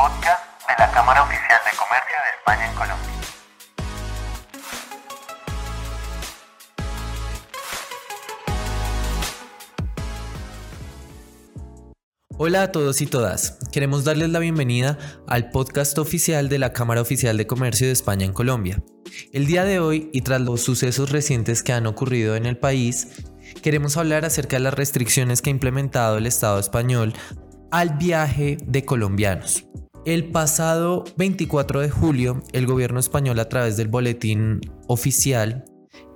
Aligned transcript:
podcast 0.00 0.42
de 0.66 0.74
la 0.78 0.90
Cámara 0.92 1.22
Oficial 1.24 1.60
de 1.62 1.76
Comercio 1.76 2.16
de 2.24 2.30
España 2.38 2.70
en 2.70 2.74
Colombia. 2.74 3.10
Hola 12.38 12.62
a 12.62 12.72
todos 12.72 13.02
y 13.02 13.06
todas. 13.06 13.58
Queremos 13.72 14.04
darles 14.04 14.30
la 14.30 14.38
bienvenida 14.38 14.96
al 15.26 15.50
podcast 15.50 15.98
oficial 15.98 16.48
de 16.48 16.58
la 16.58 16.72
Cámara 16.72 17.02
Oficial 17.02 17.36
de 17.36 17.46
Comercio 17.46 17.86
de 17.86 17.92
España 17.92 18.24
en 18.24 18.32
Colombia. 18.32 18.82
El 19.34 19.46
día 19.46 19.64
de 19.64 19.80
hoy, 19.80 20.08
y 20.14 20.22
tras 20.22 20.40
los 20.40 20.62
sucesos 20.62 21.10
recientes 21.10 21.62
que 21.62 21.74
han 21.74 21.86
ocurrido 21.86 22.36
en 22.36 22.46
el 22.46 22.56
país, 22.56 23.08
queremos 23.62 23.98
hablar 23.98 24.24
acerca 24.24 24.56
de 24.56 24.60
las 24.60 24.72
restricciones 24.72 25.42
que 25.42 25.50
ha 25.50 25.52
implementado 25.52 26.16
el 26.16 26.26
Estado 26.26 26.58
español 26.58 27.12
al 27.70 27.90
viaje 27.98 28.56
de 28.64 28.86
colombianos. 28.86 29.66
El 30.06 30.30
pasado 30.30 31.04
24 31.18 31.80
de 31.80 31.90
julio, 31.90 32.42
el 32.52 32.66
gobierno 32.66 32.98
español 32.98 33.38
a 33.38 33.50
través 33.50 33.76
del 33.76 33.88
boletín 33.88 34.62
oficial 34.86 35.66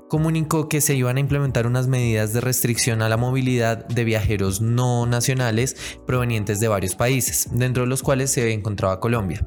comunicó 0.09 0.71
que 0.71 0.81
se 0.81 0.95
iban 0.95 1.19
a 1.19 1.21
implementar 1.21 1.67
unas 1.67 1.87
medidas 1.87 2.33
de 2.33 2.41
restricción 2.41 3.03
a 3.03 3.11
la 3.11 3.19
movilidad 3.19 3.87
de 3.87 4.05
viajeros 4.05 4.63
no 4.63 5.05
nacionales 5.05 5.77
provenientes 6.07 6.61
de 6.61 6.69
varios 6.69 6.95
países, 6.95 7.49
dentro 7.53 7.83
de 7.83 7.89
los 7.91 8.03
cuales 8.03 8.31
se 8.31 8.53
encontraba 8.55 9.01
Colombia. 9.01 9.47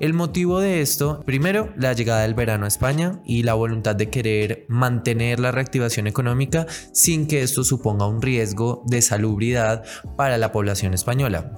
El 0.00 0.14
motivo 0.14 0.58
de 0.58 0.80
esto, 0.80 1.22
primero, 1.24 1.72
la 1.76 1.92
llegada 1.92 2.22
del 2.22 2.34
verano 2.34 2.64
a 2.64 2.68
España 2.68 3.20
y 3.24 3.44
la 3.44 3.54
voluntad 3.54 3.94
de 3.94 4.10
querer 4.10 4.66
mantener 4.68 5.38
la 5.38 5.52
reactivación 5.52 6.08
económica 6.08 6.66
sin 6.92 7.28
que 7.28 7.42
esto 7.42 7.62
suponga 7.62 8.08
un 8.08 8.20
riesgo 8.20 8.82
de 8.86 9.00
salubridad 9.00 9.84
para 10.16 10.38
la 10.38 10.50
población 10.50 10.92
española. 10.92 11.52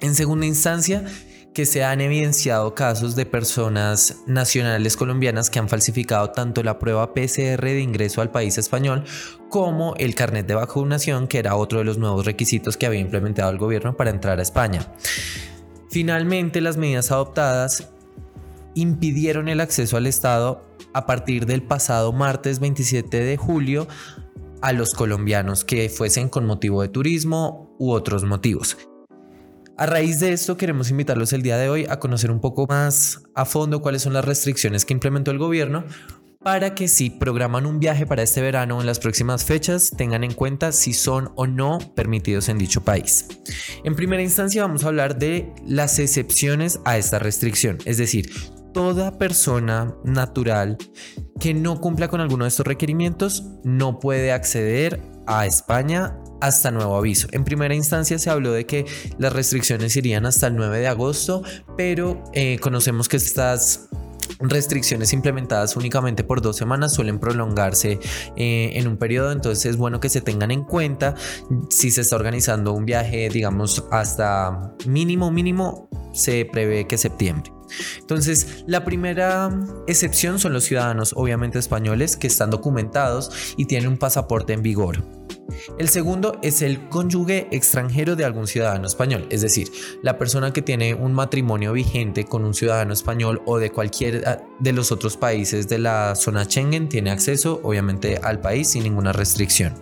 En 0.00 0.14
segunda 0.14 0.46
instancia, 0.46 1.04
que 1.54 1.66
se 1.66 1.84
han 1.84 2.00
evidenciado 2.00 2.74
casos 2.74 3.14
de 3.14 3.26
personas 3.26 4.22
nacionales 4.26 4.96
colombianas 4.96 5.50
que 5.50 5.60
han 5.60 5.68
falsificado 5.68 6.30
tanto 6.30 6.64
la 6.64 6.80
prueba 6.80 7.14
PCR 7.14 7.62
de 7.62 7.80
ingreso 7.80 8.20
al 8.20 8.32
país 8.32 8.58
español 8.58 9.04
como 9.48 9.94
el 9.96 10.16
carnet 10.16 10.48
de 10.48 10.54
vacunación, 10.54 11.28
que 11.28 11.38
era 11.38 11.54
otro 11.54 11.78
de 11.78 11.84
los 11.84 11.96
nuevos 11.96 12.26
requisitos 12.26 12.76
que 12.76 12.86
había 12.86 12.98
implementado 12.98 13.52
el 13.52 13.58
gobierno 13.58 13.96
para 13.96 14.10
entrar 14.10 14.40
a 14.40 14.42
España. 14.42 14.92
Finalmente, 15.90 16.60
las 16.60 16.76
medidas 16.76 17.12
adoptadas 17.12 17.88
impidieron 18.74 19.48
el 19.48 19.60
acceso 19.60 19.96
al 19.96 20.08
Estado 20.08 20.66
a 20.92 21.06
partir 21.06 21.46
del 21.46 21.62
pasado 21.62 22.12
martes 22.12 22.58
27 22.58 23.20
de 23.20 23.36
julio 23.36 23.86
a 24.60 24.72
los 24.72 24.92
colombianos 24.92 25.64
que 25.64 25.88
fuesen 25.88 26.28
con 26.28 26.46
motivo 26.46 26.82
de 26.82 26.88
turismo 26.88 27.76
u 27.78 27.92
otros 27.92 28.24
motivos. 28.24 28.76
A 29.76 29.86
raíz 29.86 30.20
de 30.20 30.32
esto 30.32 30.56
queremos 30.56 30.90
invitarlos 30.90 31.32
el 31.32 31.42
día 31.42 31.56
de 31.58 31.68
hoy 31.68 31.84
a 31.90 31.98
conocer 31.98 32.30
un 32.30 32.40
poco 32.40 32.64
más 32.68 33.22
a 33.34 33.44
fondo 33.44 33.82
cuáles 33.82 34.02
son 34.02 34.12
las 34.12 34.24
restricciones 34.24 34.84
que 34.84 34.92
implementó 34.92 35.32
el 35.32 35.38
gobierno 35.38 35.84
para 36.38 36.76
que 36.76 36.86
si 36.86 37.10
programan 37.10 37.66
un 37.66 37.80
viaje 37.80 38.06
para 38.06 38.22
este 38.22 38.40
verano 38.40 38.78
o 38.78 38.80
en 38.80 38.86
las 38.86 39.00
próximas 39.00 39.44
fechas 39.44 39.90
tengan 39.96 40.22
en 40.22 40.32
cuenta 40.32 40.70
si 40.70 40.92
son 40.92 41.32
o 41.34 41.48
no 41.48 41.80
permitidos 41.96 42.48
en 42.48 42.58
dicho 42.58 42.84
país. 42.84 43.26
En 43.82 43.96
primera 43.96 44.22
instancia 44.22 44.62
vamos 44.62 44.84
a 44.84 44.88
hablar 44.88 45.18
de 45.18 45.52
las 45.66 45.98
excepciones 45.98 46.78
a 46.84 46.96
esta 46.96 47.18
restricción, 47.18 47.78
es 47.84 47.96
decir, 47.96 48.30
toda 48.72 49.18
persona 49.18 49.96
natural 50.04 50.78
que 51.40 51.52
no 51.52 51.80
cumpla 51.80 52.06
con 52.06 52.20
alguno 52.20 52.44
de 52.44 52.48
estos 52.48 52.66
requerimientos 52.66 53.44
no 53.64 53.98
puede 53.98 54.30
acceder 54.30 55.02
a 55.26 55.46
España 55.46 56.16
hasta 56.44 56.70
nuevo 56.70 56.96
aviso. 56.96 57.26
En 57.32 57.44
primera 57.44 57.74
instancia 57.74 58.18
se 58.18 58.28
habló 58.28 58.52
de 58.52 58.66
que 58.66 58.84
las 59.18 59.32
restricciones 59.32 59.96
irían 59.96 60.26
hasta 60.26 60.48
el 60.48 60.56
9 60.56 60.78
de 60.78 60.88
agosto, 60.88 61.42
pero 61.76 62.22
eh, 62.34 62.58
conocemos 62.60 63.08
que 63.08 63.16
estas 63.16 63.88
restricciones 64.40 65.12
implementadas 65.12 65.76
únicamente 65.76 66.22
por 66.22 66.42
dos 66.42 66.56
semanas 66.56 66.92
suelen 66.92 67.18
prolongarse 67.18 67.98
eh, 68.36 68.72
en 68.74 68.88
un 68.88 68.98
periodo, 68.98 69.32
entonces 69.32 69.64
es 69.64 69.76
bueno 69.76 70.00
que 70.00 70.08
se 70.10 70.20
tengan 70.20 70.50
en 70.50 70.64
cuenta 70.64 71.14
si 71.70 71.90
se 71.90 72.02
está 72.02 72.16
organizando 72.16 72.72
un 72.72 72.84
viaje, 72.84 73.28
digamos, 73.30 73.84
hasta 73.90 74.74
mínimo, 74.86 75.30
mínimo, 75.30 75.88
se 76.12 76.44
prevé 76.44 76.86
que 76.86 76.98
septiembre. 76.98 77.50
Entonces, 77.98 78.64
la 78.66 78.84
primera 78.84 79.50
excepción 79.86 80.38
son 80.38 80.52
los 80.52 80.64
ciudadanos, 80.64 81.14
obviamente 81.16 81.58
españoles, 81.58 82.16
que 82.16 82.26
están 82.26 82.50
documentados 82.50 83.54
y 83.56 83.64
tienen 83.64 83.88
un 83.88 83.98
pasaporte 83.98 84.52
en 84.52 84.62
vigor. 84.62 85.02
El 85.78 85.88
segundo 85.88 86.38
es 86.42 86.62
el 86.62 86.88
cónyuge 86.88 87.48
extranjero 87.50 88.16
de 88.16 88.24
algún 88.24 88.46
ciudadano 88.46 88.86
español, 88.86 89.26
es 89.30 89.40
decir, 89.42 89.70
la 90.02 90.18
persona 90.18 90.52
que 90.52 90.62
tiene 90.62 90.94
un 90.94 91.12
matrimonio 91.12 91.72
vigente 91.72 92.24
con 92.24 92.44
un 92.44 92.54
ciudadano 92.54 92.92
español 92.92 93.42
o 93.46 93.58
de 93.58 93.70
cualquier 93.70 94.38
de 94.58 94.72
los 94.72 94.92
otros 94.92 95.16
países 95.16 95.68
de 95.68 95.78
la 95.78 96.14
zona 96.14 96.44
Schengen 96.44 96.88
tiene 96.88 97.10
acceso 97.10 97.60
obviamente 97.62 98.18
al 98.22 98.40
país 98.40 98.70
sin 98.70 98.84
ninguna 98.84 99.12
restricción. 99.12 99.74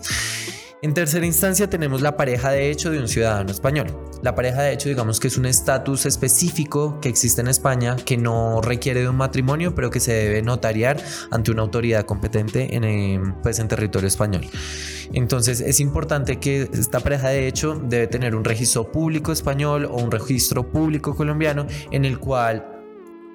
En 0.84 0.94
tercera 0.94 1.24
instancia 1.24 1.70
tenemos 1.70 2.00
la 2.00 2.16
pareja 2.16 2.50
de 2.50 2.68
hecho 2.68 2.90
de 2.90 2.98
un 2.98 3.06
ciudadano 3.06 3.52
español. 3.52 3.86
La 4.20 4.34
pareja 4.34 4.62
de 4.62 4.72
hecho 4.72 4.88
digamos 4.88 5.20
que 5.20 5.28
es 5.28 5.38
un 5.38 5.46
estatus 5.46 6.06
específico 6.06 6.98
que 7.00 7.08
existe 7.08 7.40
en 7.40 7.46
España 7.46 7.94
que 7.94 8.16
no 8.16 8.60
requiere 8.60 9.02
de 9.02 9.08
un 9.08 9.14
matrimonio 9.14 9.76
pero 9.76 9.90
que 9.90 10.00
se 10.00 10.12
debe 10.12 10.42
notariar 10.42 11.00
ante 11.30 11.52
una 11.52 11.62
autoridad 11.62 12.04
competente 12.04 12.74
en, 12.74 12.82
eh, 12.82 13.20
pues, 13.44 13.60
en 13.60 13.68
territorio 13.68 14.08
español. 14.08 14.44
Entonces 15.12 15.60
es 15.60 15.78
importante 15.78 16.40
que 16.40 16.68
esta 16.72 16.98
pareja 16.98 17.28
de 17.28 17.46
hecho 17.46 17.80
debe 17.80 18.08
tener 18.08 18.34
un 18.34 18.42
registro 18.42 18.90
público 18.90 19.30
español 19.30 19.84
o 19.84 20.02
un 20.02 20.10
registro 20.10 20.68
público 20.68 21.14
colombiano 21.14 21.64
en 21.92 22.04
el 22.04 22.18
cual 22.18 22.71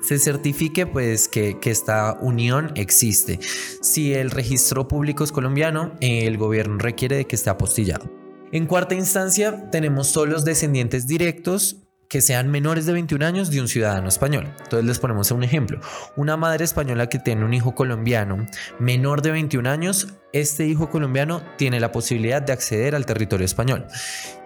se 0.02 0.20
certifique 0.20 0.86
pues 0.86 1.28
que, 1.28 1.58
esta 1.64 2.18
unión 2.22 2.72
existe. 2.76 3.40
Si 3.82 4.14
el 4.14 4.32
registro 4.32 4.88
público 4.88 5.24
es 5.24 5.32
colombiano, 5.32 5.94
el 6.00 6.38
gobierno 6.38 6.78
requiere 6.78 7.18
de 7.18 7.26
que 7.26 7.36
esté 7.36 7.50
apostillado. 7.50 8.10
En 8.52 8.66
cuarta 8.66 8.96
instancia, 8.96 9.70
tenemos 9.70 10.08
solo 10.08 10.32
los 10.32 10.46
descendientes 10.46 11.08
directos 11.08 11.88
que 12.10 12.22
sean 12.22 12.50
menores 12.50 12.86
de 12.86 12.94
21 12.94 13.26
años 13.26 13.50
de 13.50 13.60
un 13.60 13.68
ciudadano 13.68 14.08
español. 14.08 14.54
Entonces 14.60 14.86
les 14.86 15.00
ponemos 15.00 15.30
un 15.32 15.44
ejemplo. 15.44 15.80
Una 16.16 16.38
madre 16.38 16.64
española 16.64 17.08
que 17.08 17.20
tiene 17.20 17.44
un 17.44 17.54
hijo 17.54 17.76
colombiano 17.76 18.48
menor 18.80 19.22
de 19.22 19.32
21 19.32 19.70
años, 19.70 20.08
este 20.32 20.66
hijo 20.68 20.90
colombiano 20.90 21.42
tiene 21.58 21.80
la 21.80 21.92
posibilidad 21.92 22.42
de 22.42 22.54
acceder 22.54 22.96
al 22.96 23.06
territorio 23.06 23.46
español. 23.46 23.88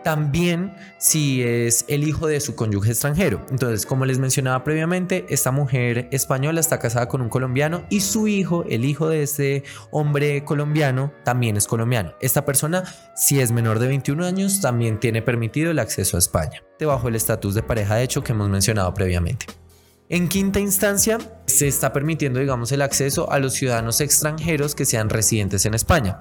También 0.03 0.73
si 0.97 1.43
es 1.43 1.85
el 1.87 2.03
hijo 2.03 2.27
de 2.27 2.39
su 2.39 2.55
cónyuge 2.55 2.91
extranjero. 2.91 3.45
Entonces, 3.49 3.85
como 3.85 4.05
les 4.05 4.19
mencionaba 4.19 4.63
previamente, 4.63 5.25
esta 5.29 5.51
mujer 5.51 6.07
española 6.11 6.59
está 6.59 6.79
casada 6.79 7.07
con 7.07 7.21
un 7.21 7.29
colombiano 7.29 7.85
y 7.89 8.01
su 8.01 8.27
hijo, 8.27 8.63
el 8.69 8.85
hijo 8.85 9.09
de 9.09 9.23
este 9.23 9.63
hombre 9.91 10.43
colombiano, 10.43 11.13
también 11.23 11.57
es 11.57 11.67
colombiano. 11.67 12.13
Esta 12.21 12.45
persona, 12.45 12.83
si 13.15 13.39
es 13.39 13.51
menor 13.51 13.79
de 13.79 13.87
21 13.87 14.25
años, 14.25 14.61
también 14.61 14.99
tiene 14.99 15.21
permitido 15.21 15.71
el 15.71 15.79
acceso 15.79 16.17
a 16.17 16.19
España, 16.19 16.63
bajo 16.85 17.07
el 17.07 17.15
estatus 17.15 17.55
de 17.55 17.63
pareja 17.63 17.95
de 17.95 18.03
hecho 18.03 18.23
que 18.23 18.31
hemos 18.31 18.49
mencionado 18.49 18.93
previamente. 18.93 19.45
En 20.09 20.27
quinta 20.27 20.59
instancia, 20.59 21.19
se 21.51 21.67
está 21.67 21.93
permitiendo, 21.93 22.39
digamos, 22.39 22.71
el 22.71 22.81
acceso 22.81 23.31
a 23.31 23.39
los 23.39 23.53
ciudadanos 23.53 24.01
extranjeros 24.01 24.75
que 24.75 24.85
sean 24.85 25.09
residentes 25.09 25.65
en 25.65 25.73
España. 25.73 26.17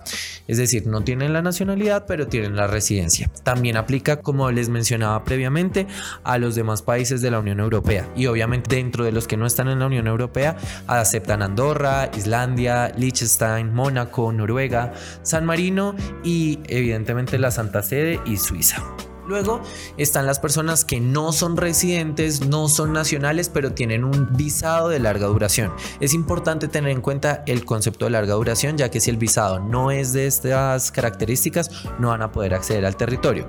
Es 0.47 0.59
decir, 0.59 0.87
no 0.87 1.03
tienen 1.03 1.33
la 1.33 1.43
nacionalidad, 1.43 2.05
pero 2.07 2.27
tienen 2.27 2.57
la 2.57 2.67
residencia. 2.67 3.31
También 3.43 3.77
aplica, 3.77 4.21
como 4.21 4.51
les 4.51 4.69
mencionaba 4.69 5.25
previamente, 5.25 5.87
a 6.25 6.39
los 6.39 6.55
demás 6.55 6.83
países 6.83 7.23
de 7.23 7.31
la 7.31 7.39
Unión 7.39 7.61
Europea. 7.61 8.09
Y 8.17 8.27
obviamente 8.27 8.77
dentro 8.77 9.05
de 9.05 9.13
los 9.13 9.27
que 9.27 9.37
no 9.37 9.47
están 9.47 9.69
en 9.69 9.79
la 9.79 9.87
Unión 9.87 10.07
Europea, 10.07 10.57
aceptan 10.87 11.43
Andorra, 11.43 12.11
Islandia, 12.17 12.93
Liechtenstein, 12.97 13.73
Mónaco, 13.73 14.33
Noruega, 14.33 14.93
San 15.23 15.47
Marino 15.47 15.95
y 16.25 16.59
evidentemente 16.69 17.39
la 17.39 17.51
Santa 17.51 17.83
Sede 17.83 18.21
y 18.27 18.37
Suiza. 18.37 19.10
Luego 19.31 19.61
están 19.97 20.27
las 20.27 20.41
personas 20.41 20.85
que 20.85 20.99
no 20.99 21.33
son 21.33 21.57
residentes, 21.57 22.49
no 22.49 22.69
son 22.69 22.93
nacionales, 22.93 23.49
pero 23.49 23.75
tienen 23.75 24.03
un 24.03 24.29
visado 24.33 24.89
de 24.89 24.99
larga 24.99 25.29
duración. 25.29 25.73
Es 26.01 26.15
importante 26.15 26.67
tener 26.67 26.91
en 26.91 27.01
cuenta 27.01 27.45
el 27.47 27.65
concepto 27.65 28.07
de 28.07 28.11
larga 28.11 28.35
duración, 28.35 28.77
ya 28.77 28.91
que 28.91 28.99
si 28.99 29.09
el 29.09 29.19
visado 29.19 29.61
no 29.61 29.93
es 29.93 30.13
de 30.13 30.27
estas 30.27 30.91
características, 30.91 31.71
no 32.01 32.09
van 32.09 32.23
a 32.23 32.33
poder 32.33 32.55
acceder 32.55 32.85
al 32.85 32.97
territorio. 32.97 33.49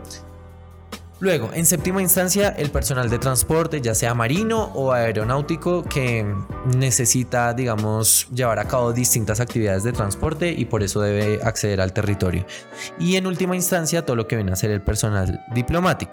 Luego, 1.21 1.51
en 1.53 1.67
séptima 1.67 2.01
instancia, 2.01 2.49
el 2.49 2.71
personal 2.71 3.07
de 3.11 3.19
transporte, 3.19 3.79
ya 3.79 3.93
sea 3.93 4.15
marino 4.15 4.71
o 4.73 4.91
aeronáutico, 4.91 5.83
que 5.83 6.25
necesita, 6.75 7.53
digamos, 7.53 8.27
llevar 8.33 8.57
a 8.57 8.65
cabo 8.65 8.91
distintas 8.91 9.39
actividades 9.39 9.83
de 9.83 9.93
transporte 9.93 10.51
y 10.51 10.65
por 10.65 10.81
eso 10.81 10.99
debe 10.99 11.39
acceder 11.43 11.79
al 11.79 11.93
territorio. 11.93 12.43
Y 12.99 13.17
en 13.17 13.27
última 13.27 13.55
instancia, 13.55 14.03
todo 14.03 14.15
lo 14.15 14.27
que 14.27 14.35
viene 14.35 14.51
a 14.51 14.55
ser 14.55 14.71
el 14.71 14.81
personal 14.81 15.45
diplomático. 15.53 16.11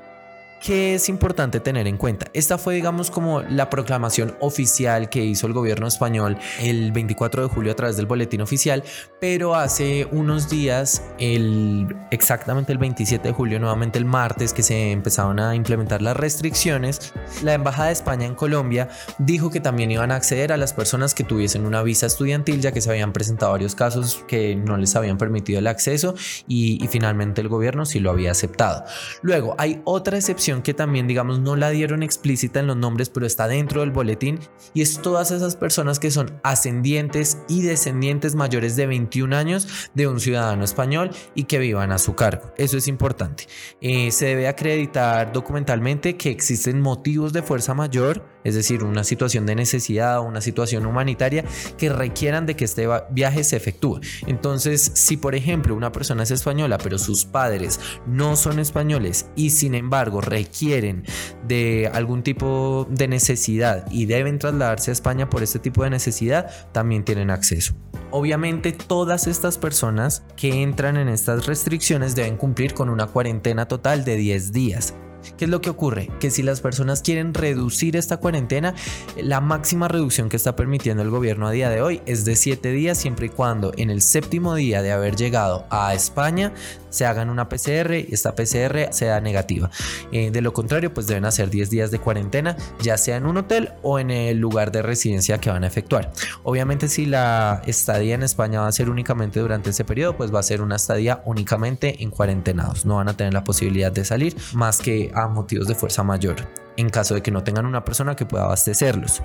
¿Qué 0.60 0.94
es 0.94 1.08
importante 1.08 1.60
tener 1.60 1.86
en 1.86 1.96
cuenta? 1.96 2.26
Esta 2.32 2.58
fue, 2.58 2.74
digamos, 2.74 3.12
como 3.12 3.42
la 3.42 3.70
proclamación 3.70 4.36
oficial 4.40 5.08
que 5.08 5.24
hizo 5.24 5.46
el 5.46 5.52
gobierno 5.52 5.86
español 5.86 6.36
el 6.60 6.90
24 6.90 7.42
de 7.42 7.48
julio 7.48 7.72
a 7.72 7.76
través 7.76 7.96
del 7.96 8.06
boletín 8.06 8.40
oficial, 8.40 8.82
pero 9.20 9.54
hace 9.54 10.08
unos 10.10 10.50
días, 10.50 11.02
el, 11.18 11.96
exactamente 12.10 12.72
el 12.72 12.78
27 12.78 13.28
de 13.28 13.34
julio, 13.34 13.60
nuevamente 13.60 13.98
el 13.98 14.04
martes, 14.04 14.52
que 14.52 14.64
se 14.64 14.90
empezaron 14.90 15.38
a 15.38 15.54
implementar 15.54 16.02
las 16.02 16.16
restricciones, 16.16 17.12
la 17.42 17.54
Embajada 17.54 17.86
de 17.86 17.92
España 17.92 18.26
en 18.26 18.34
Colombia 18.34 18.88
dijo 19.18 19.50
que 19.50 19.60
también 19.60 19.90
iban 19.92 20.10
a 20.10 20.16
acceder 20.16 20.52
a 20.52 20.56
las 20.56 20.72
personas 20.72 21.14
que 21.14 21.22
tuviesen 21.22 21.66
una 21.66 21.82
visa 21.82 22.06
estudiantil, 22.06 22.60
ya 22.60 22.72
que 22.72 22.80
se 22.80 22.90
habían 22.90 23.12
presentado 23.12 23.52
varios 23.52 23.76
casos 23.76 24.24
que 24.26 24.56
no 24.56 24.76
les 24.76 24.96
habían 24.96 25.18
permitido 25.18 25.60
el 25.60 25.68
acceso 25.68 26.14
y, 26.48 26.82
y 26.82 26.88
finalmente 26.88 27.40
el 27.40 27.48
gobierno 27.48 27.86
sí 27.86 28.00
lo 28.00 28.10
había 28.10 28.32
aceptado. 28.32 28.84
Luego, 29.22 29.54
hay 29.58 29.80
otra 29.84 30.16
excepción 30.16 30.47
que 30.48 30.74
también, 30.74 31.06
digamos, 31.06 31.40
no 31.40 31.56
la 31.56 31.70
dieron 31.70 32.02
explícita 32.02 32.60
en 32.60 32.66
los 32.66 32.76
nombres, 32.76 33.10
pero 33.10 33.26
está 33.26 33.46
dentro 33.48 33.82
del 33.82 33.90
boletín, 33.90 34.40
y 34.72 34.82
es 34.82 35.00
todas 35.02 35.30
esas 35.30 35.56
personas 35.56 35.98
que 35.98 36.10
son 36.10 36.40
ascendientes 36.42 37.38
y 37.48 37.62
descendientes 37.62 38.34
mayores 38.34 38.74
de 38.76 38.86
21 38.86 39.36
años 39.36 39.68
de 39.94 40.08
un 40.08 40.20
ciudadano 40.20 40.64
español 40.64 41.10
y 41.34 41.44
que 41.44 41.58
vivan 41.58 41.92
a 41.92 41.98
su 41.98 42.14
cargo. 42.14 42.52
Eso 42.56 42.78
es 42.78 42.88
importante. 42.88 43.46
Eh, 43.80 44.10
se 44.10 44.26
debe 44.26 44.48
acreditar 44.48 45.32
documentalmente 45.32 46.16
que 46.16 46.30
existen 46.30 46.80
motivos 46.80 47.32
de 47.32 47.42
fuerza 47.42 47.74
mayor, 47.74 48.24
es 48.44 48.54
decir, 48.54 48.82
una 48.84 49.04
situación 49.04 49.44
de 49.44 49.54
necesidad 49.54 50.20
o 50.20 50.22
una 50.22 50.40
situación 50.40 50.86
humanitaria 50.86 51.44
que 51.76 51.90
requieran 51.90 52.46
de 52.46 52.56
que 52.56 52.64
este 52.64 52.88
viaje 53.10 53.44
se 53.44 53.56
efectúe. 53.56 54.00
Entonces, 54.26 54.90
si 54.94 55.16
por 55.16 55.34
ejemplo 55.34 55.74
una 55.74 55.92
persona 55.92 56.22
es 56.22 56.30
española, 56.30 56.78
pero 56.78 56.98
sus 56.98 57.24
padres 57.24 57.80
no 58.06 58.36
son 58.36 58.58
españoles 58.58 59.26
y 59.36 59.50
sin 59.50 59.74
embargo 59.74 60.20
requieren 60.38 61.04
de 61.46 61.90
algún 61.92 62.22
tipo 62.22 62.86
de 62.90 63.08
necesidad 63.08 63.86
y 63.90 64.06
deben 64.06 64.38
trasladarse 64.38 64.90
a 64.90 64.92
España 64.92 65.28
por 65.28 65.42
este 65.42 65.58
tipo 65.58 65.84
de 65.84 65.90
necesidad, 65.90 66.50
también 66.72 67.04
tienen 67.04 67.30
acceso. 67.30 67.74
Obviamente 68.10 68.72
todas 68.72 69.26
estas 69.26 69.58
personas 69.58 70.22
que 70.36 70.62
entran 70.62 70.96
en 70.96 71.08
estas 71.08 71.46
restricciones 71.46 72.14
deben 72.14 72.36
cumplir 72.36 72.72
con 72.72 72.88
una 72.88 73.06
cuarentena 73.06 73.66
total 73.66 74.04
de 74.04 74.16
10 74.16 74.52
días. 74.52 74.94
¿Qué 75.36 75.44
es 75.44 75.50
lo 75.50 75.60
que 75.60 75.70
ocurre? 75.70 76.10
Que 76.20 76.30
si 76.30 76.42
las 76.42 76.60
personas 76.60 77.02
quieren 77.02 77.34
reducir 77.34 77.96
esta 77.96 78.18
cuarentena, 78.18 78.74
la 79.16 79.40
máxima 79.40 79.88
reducción 79.88 80.28
que 80.28 80.36
está 80.36 80.56
permitiendo 80.56 81.02
el 81.02 81.10
gobierno 81.10 81.46
a 81.46 81.50
día 81.50 81.70
de 81.70 81.82
hoy 81.82 82.00
es 82.06 82.24
de 82.24 82.36
7 82.36 82.70
días, 82.72 82.98
siempre 82.98 83.26
y 83.26 83.28
cuando 83.28 83.72
en 83.76 83.90
el 83.90 84.02
séptimo 84.02 84.54
día 84.54 84.82
de 84.82 84.92
haber 84.92 85.16
llegado 85.16 85.66
a 85.70 85.94
España 85.94 86.52
se 86.90 87.04
hagan 87.04 87.30
una 87.30 87.48
PCR 87.48 87.94
y 87.94 88.08
esta 88.12 88.34
PCR 88.34 88.92
sea 88.92 89.20
negativa. 89.20 89.70
Eh, 90.12 90.30
de 90.30 90.40
lo 90.40 90.52
contrario, 90.52 90.92
pues 90.92 91.06
deben 91.06 91.24
hacer 91.24 91.50
10 91.50 91.70
días 91.70 91.90
de 91.90 91.98
cuarentena, 91.98 92.56
ya 92.80 92.96
sea 92.96 93.16
en 93.16 93.26
un 93.26 93.36
hotel 93.36 93.70
o 93.82 93.98
en 93.98 94.10
el 94.10 94.38
lugar 94.38 94.72
de 94.72 94.82
residencia 94.82 95.38
que 95.38 95.50
van 95.50 95.64
a 95.64 95.66
efectuar. 95.66 96.12
Obviamente, 96.42 96.88
si 96.88 97.06
la 97.06 97.62
estadía 97.66 98.14
en 98.14 98.22
España 98.22 98.60
va 98.60 98.68
a 98.68 98.72
ser 98.72 98.90
únicamente 98.90 99.40
durante 99.40 99.70
ese 99.70 99.84
periodo, 99.84 100.16
pues 100.16 100.34
va 100.34 100.40
a 100.40 100.42
ser 100.42 100.62
una 100.62 100.76
estadía 100.76 101.22
únicamente 101.24 102.02
en 102.02 102.10
cuarentenados. 102.10 102.86
No 102.86 102.96
van 102.96 103.08
a 103.08 103.16
tener 103.16 103.34
la 103.34 103.44
posibilidad 103.44 103.92
de 103.92 104.04
salir 104.04 104.36
más 104.54 104.80
que 104.80 105.10
a 105.14 105.28
motivos 105.28 105.68
de 105.68 105.74
fuerza 105.74 106.02
mayor, 106.02 106.36
en 106.76 106.90
caso 106.90 107.14
de 107.14 107.22
que 107.22 107.30
no 107.30 107.42
tengan 107.42 107.66
una 107.66 107.84
persona 107.84 108.16
que 108.16 108.26
pueda 108.26 108.44
abastecerlos. 108.44 109.22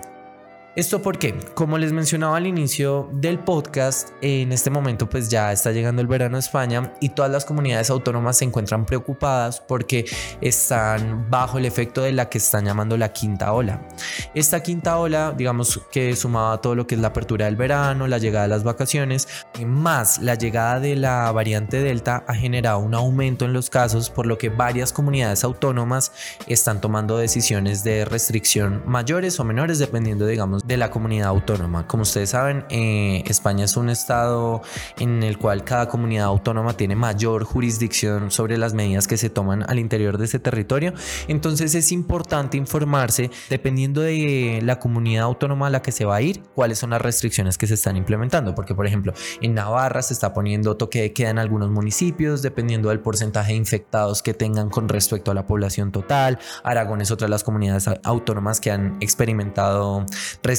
Esto 0.75 1.03
porque, 1.03 1.35
como 1.53 1.77
les 1.77 1.91
mencionaba 1.91 2.37
al 2.37 2.47
inicio 2.47 3.07
del 3.13 3.37
podcast, 3.37 4.09
en 4.21 4.51
este 4.51 4.71
momento 4.71 5.07
pues 5.07 5.29
ya 5.29 5.51
está 5.51 5.71
llegando 5.71 6.01
el 6.01 6.07
verano 6.07 6.37
a 6.37 6.39
España 6.39 6.93
y 6.99 7.09
todas 7.09 7.29
las 7.29 7.45
comunidades 7.45 7.91
autónomas 7.91 8.37
se 8.37 8.45
encuentran 8.45 8.83
preocupadas 8.83 9.61
porque 9.61 10.05
están 10.41 11.29
bajo 11.29 11.59
el 11.59 11.67
efecto 11.67 12.01
de 12.01 12.13
la 12.13 12.27
que 12.27 12.39
están 12.39 12.65
llamando 12.65 12.97
la 12.97 13.13
quinta 13.13 13.53
ola. 13.53 13.87
Esta 14.33 14.63
quinta 14.63 14.97
ola, 14.97 15.31
digamos 15.37 15.79
que 15.91 16.15
sumaba 16.15 16.59
todo 16.59 16.73
lo 16.73 16.87
que 16.87 16.95
es 16.95 17.01
la 17.01 17.09
apertura 17.09 17.45
del 17.45 17.55
verano, 17.55 18.07
la 18.07 18.17
llegada 18.17 18.45
de 18.45 18.49
las 18.49 18.63
vacaciones, 18.63 19.27
más 19.63 20.17
la 20.23 20.33
llegada 20.33 20.79
de 20.79 20.95
la 20.95 21.31
variante 21.31 21.83
Delta 21.83 22.25
ha 22.27 22.33
generado 22.33 22.79
un 22.79 22.95
aumento 22.95 23.45
en 23.45 23.53
los 23.53 23.69
casos, 23.69 24.09
por 24.09 24.25
lo 24.25 24.39
que 24.39 24.49
varias 24.49 24.91
comunidades 24.91 25.43
autónomas 25.43 26.13
están 26.47 26.81
tomando 26.81 27.19
decisiones 27.19 27.83
de 27.83 28.05
restricción 28.05 28.81
mayores 28.87 29.39
o 29.39 29.43
menores 29.43 29.77
dependiendo, 29.77 30.25
digamos, 30.25 30.62
de 30.63 30.77
la 30.77 30.89
comunidad 30.89 31.27
autónoma. 31.27 31.87
Como 31.87 32.03
ustedes 32.03 32.29
saben, 32.29 32.65
eh, 32.69 33.23
España 33.27 33.65
es 33.65 33.77
un 33.77 33.89
estado 33.89 34.61
en 34.97 35.23
el 35.23 35.37
cual 35.37 35.63
cada 35.63 35.87
comunidad 35.87 36.25
autónoma 36.25 36.73
tiene 36.73 36.95
mayor 36.95 37.43
jurisdicción 37.43 38.31
sobre 38.31 38.57
las 38.57 38.73
medidas 38.73 39.07
que 39.07 39.17
se 39.17 39.29
toman 39.29 39.63
al 39.69 39.79
interior 39.79 40.17
de 40.17 40.25
ese 40.25 40.39
territorio. 40.39 40.93
Entonces 41.27 41.75
es 41.75 41.91
importante 41.91 42.57
informarse, 42.57 43.29
dependiendo 43.49 44.01
de 44.01 44.61
la 44.63 44.79
comunidad 44.79 45.23
autónoma 45.23 45.67
a 45.67 45.69
la 45.69 45.81
que 45.81 45.91
se 45.91 46.05
va 46.05 46.15
a 46.15 46.21
ir, 46.21 46.41
cuáles 46.55 46.79
son 46.79 46.91
las 46.91 47.01
restricciones 47.01 47.57
que 47.57 47.67
se 47.67 47.73
están 47.73 47.97
implementando. 47.97 48.55
Porque, 48.55 48.73
por 48.73 48.87
ejemplo, 48.87 49.13
en 49.41 49.53
Navarra 49.53 50.01
se 50.01 50.13
está 50.13 50.33
poniendo 50.33 50.77
toque 50.77 51.01
de 51.01 51.13
queda 51.13 51.29
en 51.29 51.39
algunos 51.39 51.69
municipios, 51.69 52.41
dependiendo 52.41 52.89
del 52.89 52.99
porcentaje 52.99 53.51
de 53.51 53.57
infectados 53.57 54.23
que 54.23 54.33
tengan 54.33 54.69
con 54.69 54.87
respecto 54.87 55.31
a 55.31 55.33
la 55.33 55.45
población 55.45 55.91
total. 55.91 56.39
Aragón 56.63 57.01
es 57.01 57.11
otra 57.11 57.27
de 57.27 57.31
las 57.31 57.43
comunidades 57.43 57.89
autónomas 58.03 58.59
que 58.59 58.71
han 58.71 58.97
experimentado 59.01 60.05
restricciones 60.41 60.52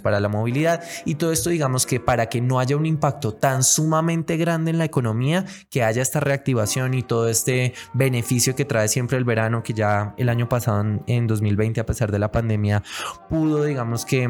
para 0.00 0.20
la 0.20 0.28
movilidad. 0.28 0.82
Y 1.04 1.14
todo 1.16 1.32
esto 1.32 1.50
digamos 1.50 1.86
que 1.86 2.00
para 2.00 2.26
que 2.26 2.40
no 2.40 2.60
haya 2.60 2.76
un 2.76 2.86
impacto 2.86 3.32
tan 3.34 3.62
sumamente 3.62 4.36
grande 4.36 4.70
en 4.70 4.78
la 4.78 4.84
economía, 4.84 5.44
que 5.70 5.82
haya 5.82 6.02
esta 6.02 6.20
reactivación 6.20 6.94
y 6.94 7.02
todo 7.02 7.28
este 7.28 7.74
beneficio 7.94 8.54
que 8.54 8.64
trae 8.64 8.88
siempre 8.88 9.18
el 9.18 9.24
verano, 9.24 9.62
que 9.62 9.72
ya 9.72 10.14
el 10.16 10.28
año 10.28 10.48
pasado 10.48 11.00
en 11.06 11.26
2020 11.26 11.80
a 11.80 11.86
pesar 11.86 12.12
de 12.12 12.18
la 12.18 12.30
pandemia 12.30 12.82
pudo 13.28 13.64
digamos 13.64 14.04
que 14.04 14.28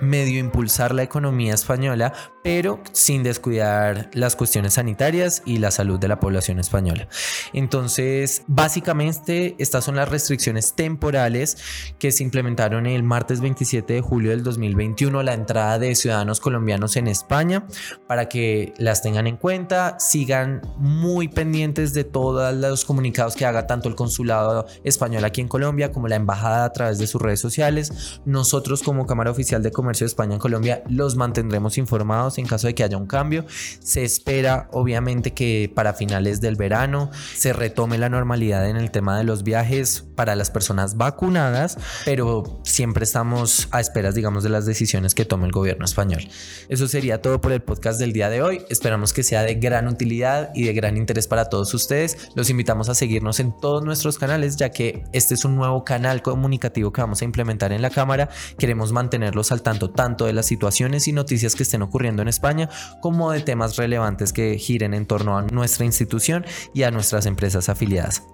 medio 0.00 0.38
impulsar 0.38 0.94
la 0.94 1.02
economía 1.02 1.54
española, 1.54 2.12
pero 2.42 2.80
sin 2.92 3.22
descuidar 3.22 4.10
las 4.14 4.36
cuestiones 4.36 4.74
sanitarias 4.74 5.42
y 5.44 5.58
la 5.58 5.70
salud 5.70 5.98
de 5.98 6.08
la 6.08 6.20
población 6.20 6.58
española. 6.58 7.08
Entonces, 7.52 8.42
básicamente, 8.46 9.56
estas 9.58 9.84
son 9.84 9.96
las 9.96 10.08
restricciones 10.08 10.74
temporales 10.74 11.58
que 11.98 12.12
se 12.12 12.22
implementaron 12.22 12.86
el 12.86 13.02
martes 13.02 13.40
27 13.40 13.92
de 13.92 14.00
julio 14.00 14.30
del 14.30 14.42
2021, 14.42 15.22
la 15.22 15.34
entrada 15.34 15.78
de 15.78 15.94
ciudadanos 15.94 16.40
colombianos 16.40 16.96
en 16.96 17.08
España, 17.08 17.66
para 18.06 18.28
que 18.28 18.72
las 18.78 19.02
tengan 19.02 19.26
en 19.26 19.36
cuenta, 19.36 19.98
sigan 19.98 20.62
muy 20.78 21.28
pendientes 21.28 21.92
de 21.92 22.04
todos 22.04 22.54
los 22.54 22.84
comunicados 22.84 23.34
que 23.34 23.44
haga 23.44 23.66
tanto 23.66 23.88
el 23.88 23.94
consulado 23.94 24.66
español 24.82 25.24
aquí 25.24 25.40
en 25.40 25.48
Colombia 25.48 25.92
como 25.92 26.08
la 26.08 26.16
embajada 26.16 26.64
a 26.64 26.72
través 26.72 26.98
de 26.98 27.06
sus 27.06 27.20
redes 27.20 27.40
sociales. 27.40 28.20
Nosotros 28.24 28.82
como 28.82 29.06
Cámara 29.06 29.30
Oficial 29.30 29.62
de 29.62 29.70
Comercio 29.70 29.89
de 29.98 30.06
España 30.06 30.34
en 30.34 30.40
Colombia 30.40 30.82
los 30.88 31.16
mantendremos 31.16 31.78
informados 31.78 32.38
en 32.38 32.46
caso 32.46 32.66
de 32.66 32.74
que 32.74 32.84
haya 32.84 32.96
un 32.96 33.06
cambio. 33.06 33.44
Se 33.82 34.04
espera 34.04 34.68
obviamente 34.72 35.32
que 35.32 35.70
para 35.74 35.94
finales 35.94 36.40
del 36.40 36.56
verano 36.56 37.10
se 37.34 37.52
retome 37.52 37.98
la 37.98 38.08
normalidad 38.08 38.68
en 38.68 38.76
el 38.76 38.90
tema 38.90 39.18
de 39.18 39.24
los 39.24 39.42
viajes 39.42 40.04
para 40.14 40.36
las 40.36 40.50
personas 40.50 40.96
vacunadas, 40.96 41.78
pero 42.04 42.60
siempre 42.64 43.04
estamos 43.04 43.68
a 43.70 43.80
esperas, 43.80 44.14
digamos, 44.14 44.44
de 44.44 44.50
las 44.50 44.66
decisiones 44.66 45.14
que 45.14 45.24
tome 45.24 45.46
el 45.46 45.52
gobierno 45.52 45.84
español. 45.84 46.28
Eso 46.68 46.86
sería 46.88 47.22
todo 47.22 47.40
por 47.40 47.52
el 47.52 47.62
podcast 47.62 47.98
del 47.98 48.12
día 48.12 48.28
de 48.28 48.42
hoy. 48.42 48.62
Esperamos 48.68 49.12
que 49.12 49.22
sea 49.22 49.42
de 49.42 49.54
gran 49.54 49.88
utilidad 49.88 50.50
y 50.54 50.64
de 50.64 50.72
gran 50.72 50.96
interés 50.96 51.26
para 51.26 51.46
todos 51.46 51.72
ustedes. 51.74 52.28
Los 52.34 52.50
invitamos 52.50 52.88
a 52.88 52.94
seguirnos 52.94 53.40
en 53.40 53.56
todos 53.58 53.84
nuestros 53.84 54.18
canales, 54.18 54.56
ya 54.56 54.70
que 54.70 55.04
este 55.12 55.34
es 55.34 55.44
un 55.44 55.56
nuevo 55.56 55.84
canal 55.84 56.22
comunicativo 56.22 56.92
que 56.92 57.00
vamos 57.00 57.22
a 57.22 57.24
implementar 57.24 57.72
en 57.72 57.82
la 57.82 57.90
cámara. 57.90 58.28
Queremos 58.58 58.92
mantenerlos 58.92 59.52
al 59.52 59.62
tanto 59.88 60.26
de 60.26 60.34
las 60.34 60.44
situaciones 60.44 61.08
y 61.08 61.12
noticias 61.12 61.54
que 61.54 61.62
estén 61.62 61.80
ocurriendo 61.80 62.20
en 62.20 62.28
España 62.28 62.68
como 63.00 63.32
de 63.32 63.40
temas 63.40 63.76
relevantes 63.76 64.34
que 64.34 64.58
giren 64.58 64.92
en 64.92 65.06
torno 65.06 65.38
a 65.38 65.42
nuestra 65.42 65.86
institución 65.86 66.44
y 66.74 66.82
a 66.82 66.90
nuestras 66.90 67.24
empresas 67.24 67.70
afiliadas. 67.70 68.24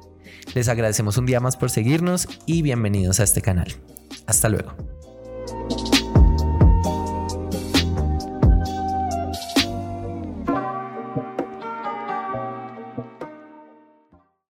Les 0.55 0.69
agradecemos 0.69 1.19
un 1.19 1.27
día 1.27 1.39
más 1.39 1.57
por 1.57 1.71
seguirnos 1.71 2.27
y 2.47 2.63
bienvenidos 2.63 3.21
a 3.21 3.25
este 3.25 3.43
canal. 3.43 3.69
Hasta 4.27 4.49
luego. 4.49 4.96